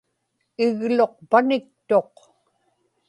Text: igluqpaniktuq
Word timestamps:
igluqpaniktuq 0.65 2.15